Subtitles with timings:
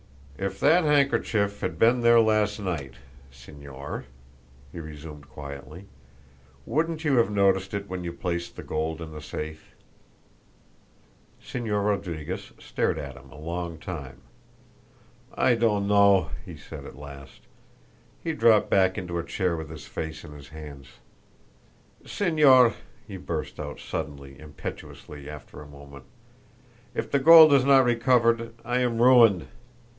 [0.39, 2.93] "If that handkerchief had been there last night,
[3.31, 4.05] Señor,"
[4.71, 5.85] he resumed quietly,
[6.65, 9.75] "wouldn't you have noticed it when you placed the gold in the safe?"
[11.39, 14.23] Señor Rodriguez stared at him a long time.
[15.35, 17.41] "I don't know," he said, at last.
[18.23, 20.87] He dropped back into a chair with his face in his hands.
[22.03, 22.73] "Señor,"
[23.07, 26.05] he burst out suddenly, impetuously, after a moment,
[26.95, 29.47] "if the gold is not recovered I am ruined.